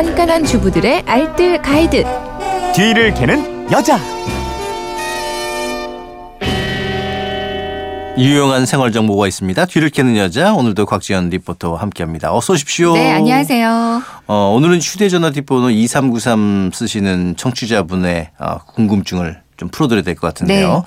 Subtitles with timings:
[0.00, 2.04] 깐깐한 주부들의 알뜰 가이드.
[2.74, 3.98] 뒤를 캐는 여자.
[8.16, 9.66] 유용한 생활 정보가 있습니다.
[9.66, 12.34] 뒤를 캐는 여자 오늘도 곽지연 리포터와 함께합니다.
[12.34, 12.94] 어서 오십시오.
[12.94, 14.02] 네, 안녕하세요.
[14.26, 20.68] 어, 오늘은 휴대전화 뒷번호 2393 쓰시는 청취자분의 어, 궁금증을 좀 풀어드려야 될 것 같은데요.
[20.74, 20.82] 네.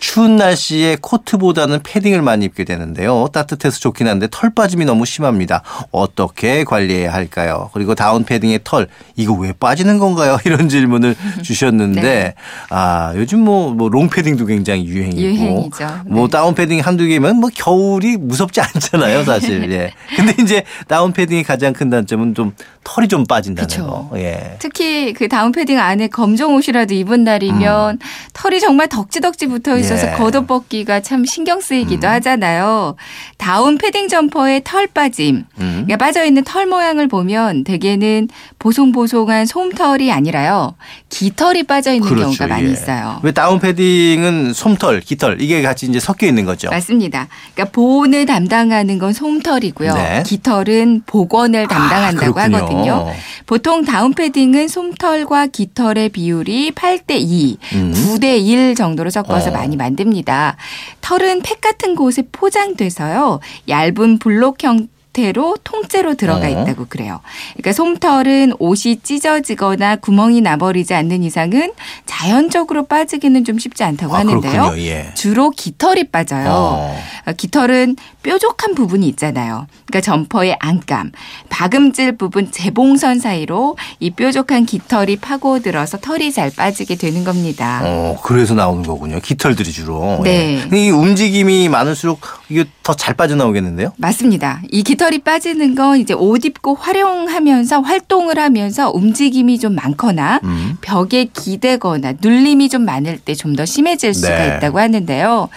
[0.00, 3.26] 추운 날씨에 코트보다는 패딩을 많이 입게 되는데요.
[3.32, 5.62] 따뜻해서 좋긴 한데 털 빠짐이 너무 심합니다.
[5.92, 7.70] 어떻게 관리해야 할까요?
[7.72, 10.36] 그리고 다운 패딩의 털 이거 왜 빠지는 건가요?
[10.44, 12.34] 이런 질문을 주셨는데 네.
[12.68, 15.86] 아 요즘 뭐, 뭐 롱패딩도 굉장히 유행이고 유행이죠.
[16.06, 16.30] 뭐 네.
[16.30, 19.72] 다운 패딩 한두 개면 뭐 겨울이 무섭지 않잖아요, 사실.
[19.72, 19.92] 예.
[20.16, 22.52] 근데 이제 다운 패딩이 가장 큰 단점은 좀
[22.84, 23.86] 털이 좀 빠진다는 그쵸.
[24.10, 24.18] 거.
[24.18, 24.56] 예.
[24.58, 27.98] 특히 그 다운 패딩 안에 검정 옷이라도 입은 날이면
[28.32, 30.12] 털이 정말 덕지덕지 붙어 있어서 음.
[30.12, 30.16] 예.
[30.16, 32.12] 겉옷 벗기가 참 신경 쓰이기도 음.
[32.12, 32.96] 하잖아요.
[33.36, 35.44] 다운 패딩 점퍼의 털 빠짐.
[35.58, 35.84] 음.
[35.86, 40.74] 그러니까 빠져 있는 털 모양을 보면 대개는 보송보송한 솜털이 아니라요.
[41.08, 42.72] 깃털이 빠져 있는 경우가 많이 예.
[42.72, 43.20] 있어요.
[43.22, 46.70] 왜 다운 패딩은 솜털, 깃털 이게 같이 이제 섞여 있는 거죠.
[46.70, 47.28] 맞습니다.
[47.54, 49.94] 그러니까 보온을 담당하는 건 솜털이고요.
[49.94, 50.22] 네.
[50.26, 52.44] 깃털은 복원을 담당한다고 아.
[52.44, 53.12] 하거든요.
[53.46, 57.94] 보통 다운 패딩은 솜털과 깃털의 비율이 8대 2, 음.
[58.08, 59.52] 9대 1 정도로 섞어서 어.
[59.52, 60.56] 많이 만듭니다.
[61.00, 63.40] 털은 팩 같은 곳에 포장돼서요.
[63.68, 66.50] 얇은 블록 형태로 통째로 들어가 어.
[66.50, 67.20] 있다고 그래요.
[67.54, 71.72] 그러니까 솜털은 옷이 찢어지거나 구멍이 나버리지 않는 이상은
[72.06, 74.74] 자연적으로 빠지기는 좀 쉽지 않다고 아, 하는데요.
[74.78, 75.10] 예.
[75.14, 76.48] 주로 깃털이 빠져요.
[76.50, 76.98] 어.
[77.28, 79.66] 어, 깃털은 뾰족한 부분이 있잖아요.
[79.86, 81.12] 그러니까 점퍼의 안감,
[81.50, 87.80] 박음질 부분 재봉선 사이로 이 뾰족한 깃털이 파고들어서 털이 잘 빠지게 되는 겁니다.
[87.84, 89.20] 어, 그래서 나오는 거군요.
[89.20, 90.20] 깃털들이 주로.
[90.24, 90.62] 네.
[90.72, 90.86] 예.
[90.86, 93.92] 이 움직임이 많을수록 이게 더 잘 빠져나오겠는데요?
[93.96, 94.60] 맞습니다.
[94.70, 100.76] 이 깃털이 빠지는 건 이제 옷 입고 활용하면서 활동을 하면서 움직임이 좀 많거나 음.
[100.80, 104.56] 벽에 기대거나 눌림이 좀 많을 때 좀 더 심해질 수가 네.
[104.56, 105.48] 있다고 하는데요.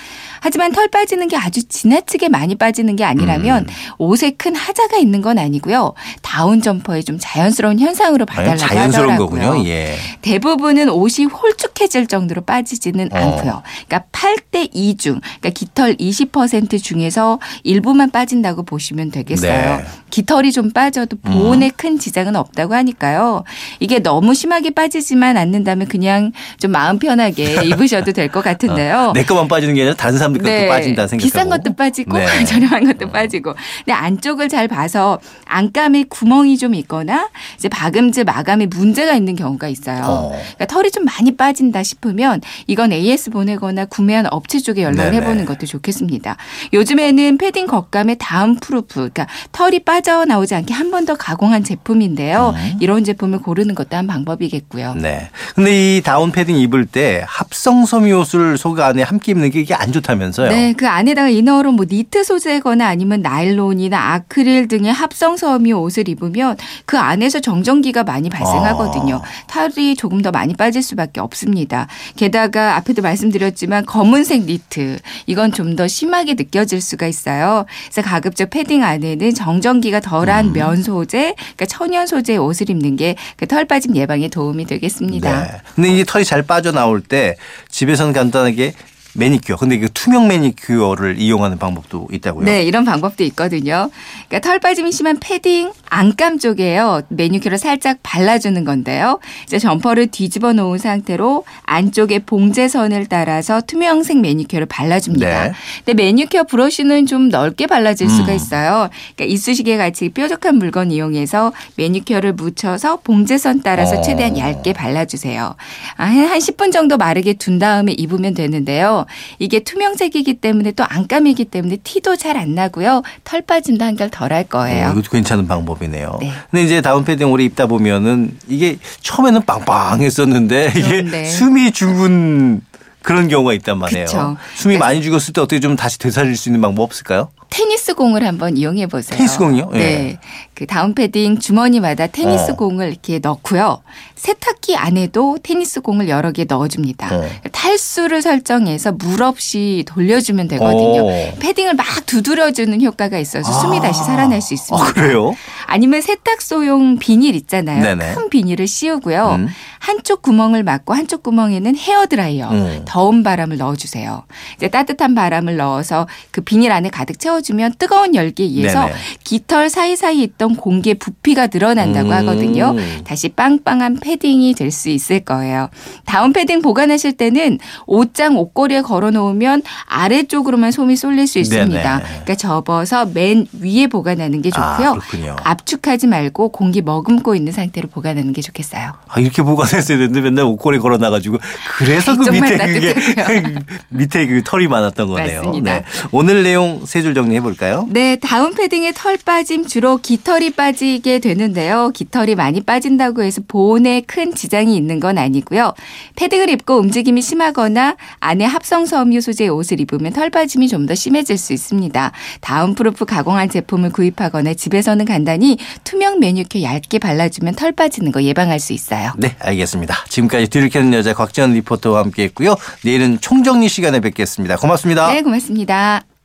[0.44, 3.74] 하지만 털 빠지는 게 아주 지나치게 많이 빠지는 게 아니라면 음.
[4.00, 5.94] 옷에 큰 하자가 있는 건 아니고요.
[6.24, 9.40] 다운 점퍼의 좀 자연스러운 현상으로 봐달라고 자연스러운 하더라고요.
[9.52, 9.70] 거군요.
[9.70, 9.96] 예.
[10.24, 13.18] 대부분은 옷이 홀쭉해질 정도로 빠지지는 어.
[13.18, 13.62] 않고요.
[13.88, 19.52] 그러니까 8대 2 중, 그러니까 깃털 20% 중에서 일부만 빠진다고 보시면 되겠어요.
[19.78, 19.84] 네.
[19.84, 19.86] 음.
[20.10, 23.44] 깃털이 좀 빠져도 보온에 큰 지장은 없다고 하니까요.
[23.80, 29.12] 이게 너무 심하게 빠지지만 않는다면 그냥 좀 마음 편하게 입으셔도 될 것 같은데요.
[29.14, 31.18] 내 것만 빠지는 게 아니라 다른 사람 들 것도 빠진다 생각하고.
[31.18, 31.24] 네.
[31.24, 32.26] 비싼 것도 빠지고 네.
[32.46, 33.56] 저렴한 것도 빠지고.
[33.80, 40.04] 근데 안쪽을 잘 봐서 안감에 구멍이 좀 있거나 이제 박음질 마감에 문제가 있는 경우가 있어요.
[40.06, 40.30] 어.
[40.32, 45.18] 그러니까 털이 좀 많이 빠진다 싶으면 이건 AS 보내거나 구매한 업체 쪽에 연락을 네네.
[45.18, 46.38] 해보는 것도 좋겠습니다.
[46.74, 52.54] 요즘에는 패딩 겉감의 down proof, 그러니까 털이 빠져나오지 않게 한 번 더 가공한 제품인데요.
[52.80, 54.92] 이런 제품을 고르는 것도 한 방법이겠고요.
[54.92, 55.02] 음.
[55.02, 55.32] 네.
[55.56, 59.74] 근데 이 다운 패딩 입을 때 합성 섬유 옷을 속 안에 함께 입는 게 이게
[59.74, 60.50] 안 좋다면 서요?
[60.50, 66.58] 네, 그 안에다가 이너로 뭐 니트 소재거나 아니면 나일론이나 아크릴 등의 합성 섬유 옷을 입으면
[66.86, 69.16] 그 안에서 정전기가 많이 발생하거든요.
[69.16, 69.22] 아.
[69.48, 71.88] 털이 조금 더 많이 빠질 수밖에 없습니다.
[72.16, 77.66] 게다가 앞에도 말씀드렸지만 검은색 니트 이건 좀 더 심하게 느껴질 수가 있어요.
[77.86, 80.54] 그래서 가급적 패딩 안에는 정전기가 덜한 음.
[80.54, 85.44] 면 소재, 그러니까 천연 소재의 옷을 입는 게그털 빠짐 예방에 도움이 되겠습니다.
[85.44, 85.62] 네.
[85.76, 87.38] 근데 이제 털이 잘 빠져나올 때
[87.70, 88.74] 집에서는 간단하게
[89.14, 89.58] 매니큐어.
[89.58, 92.46] 근데 이게 투명 매니큐어를 이용하는 방법도 있다고요?
[92.46, 93.90] 네, 이런 방법도 있거든요.
[94.28, 97.02] 그러니까 털 빠짐이 심한 패딩 안감 쪽에요.
[97.10, 99.20] 매니큐어를 살짝 발라주는 건데요.
[99.46, 105.44] 이제 점퍼를 뒤집어 놓은 상태로 안쪽에 봉제선을 따라서 투명색 매니큐어를 발라줍니다.
[105.44, 105.52] 네.
[105.86, 108.36] 근데 매니큐어 브러쉬는 좀 넓게 발라질 수가 음.
[108.36, 108.90] 있어요.
[109.16, 114.02] 그러니까 이쑤시개 같이 뾰족한 물건 이용해서 매니큐어를 묻혀서 봉제선 따라서 어.
[114.02, 115.56] 최대한 얇게 발라주세요.
[115.98, 119.06] 아, 한한 10분 정도 마르게 둔 다음에 입으면 되는데요.
[119.40, 123.04] 이게 투명색이기 때문에 또 안감이기 때문에 티도 잘 안 나고요.
[123.26, 124.88] 털 빠짐도 한결 덜 할 거예요.
[124.88, 126.18] 어, 이것도 괜찮은 방법 이네요.
[126.22, 126.32] 네.
[126.50, 131.26] 근데 이제 다운 패딩 오래 입다 보면은 이게 처음에는 빵빵했었는데 이게.
[131.26, 132.62] 숨이 죽은
[133.02, 134.06] 그런 경우가 있단 말이에요.
[134.06, 134.38] 그쵸.
[134.56, 137.30] 숨이 그러니까 많이 죽었을 때 어떻게 좀 다시 되살릴 수 있는 방법 없을까요?
[137.52, 139.18] 테니스 공을 한번 이용해 보세요.
[139.18, 139.72] 테니스 공이요?
[139.74, 139.78] 예.
[139.78, 140.20] 네.
[140.54, 142.56] 그 다운 패딩 주머니마다 테니스 어.
[142.56, 143.82] 공을 이렇게 넣고요.
[144.16, 147.14] 세탁기 안에도 테니스 공을 여러 개 넣어줍니다.
[147.14, 147.30] 어.
[147.52, 151.04] 탈수를 설정해서 물 없이 돌려주면 되거든요.
[151.04, 151.12] 오.
[151.40, 153.82] 패딩을 막 두드려주는 효과가 있어서 숨이 아.
[153.82, 154.88] 다시 살아날 수 있습니다.
[154.88, 155.36] 아, 그래요?
[155.66, 157.84] 아니면 세탁소용 비닐 있잖아요.
[157.84, 158.16] 네네.
[158.16, 159.36] 큰 비닐을 씌우고요.
[159.40, 159.48] 음.
[159.80, 162.82] 한쪽 구멍을 막고 한쪽 구멍에는 헤어드라이어, 음.
[162.86, 164.24] 더운 바람을 넣어주세요.
[164.58, 168.98] 이제 따뜻한 바람을 넣어서 그 비닐 안에 가득 채워 주면 씌워주면 뜨거운 열기에 의해서 네네.
[169.24, 172.14] 깃털 사이사이 있던 공기의 부피가 늘어난다고 음.
[172.14, 172.76] 하거든요.
[173.04, 175.70] 다시 빵빵한 패딩이 될 수 있을 거예요.
[176.06, 181.98] 다운 패딩 보관하실 때는 옷장 옷걸이에 걸어놓으면 아래쪽으로만 솜이 쏠릴 수 있습니다.
[181.98, 182.04] 네네.
[182.10, 184.94] 그러니까 접어서 맨 위에 보관하는 게 아, 좋고요.
[184.94, 185.36] 그렇군요.
[185.44, 188.94] 압축하지 말고 공기 머금고 있는 상태로 보관하는 게 좋겠어요.
[189.10, 191.38] 아, 이렇게 보관했어야 되는데 맨날 옷걸이 걸어놔가지고
[191.78, 192.96] 그래서 그 밑에 그게.
[193.90, 195.40] 밑에 그 털이 많았던 거네요.
[195.44, 195.74] 맞습니다.
[195.74, 195.84] 네.
[196.12, 197.88] 오늘 내용 세 줄 정리 해 볼까요?
[197.90, 201.92] 네, 다운 패딩에 털 빠짐 주로 깃털이 빠지게 되는데요.
[201.94, 205.74] 깃털이 많이 빠진다고 해서 보온에 큰 지장이 있는 건 아니고요.
[206.16, 211.38] 패딩을 입고 움직임이 심하거나 안에 합성 섬유 소재의 옷을 입으면 털 빠짐이 좀 더 심해질
[211.38, 212.12] 수 있습니다.
[212.42, 218.60] down proof 가공한 제품을 구입하거나 집에서는 간단히 투명 매니큐어 얇게 발라주면 털 빠지는 거 예방할
[218.60, 219.14] 수 있어요.
[219.18, 219.96] 네, 알겠습니다.
[220.10, 222.56] 지금까지 뒤를 캐는 여자 곽지연 리포터와 함께했고요.
[222.84, 224.58] 내일은 총정리 시간에 뵙겠습니다.
[224.58, 225.14] 고맙습니다.
[225.14, 226.11] 네, 고맙습니다.